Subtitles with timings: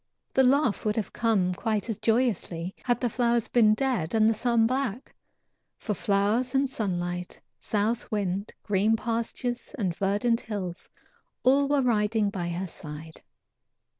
[0.33, 4.33] The laugh would have come quite as joyously had the flowers been dead and the
[4.33, 5.13] sun black,
[5.77, 10.89] for flowers and sunlight, south wind, green pastures and verdant hills,
[11.43, 13.21] all were riding by her side.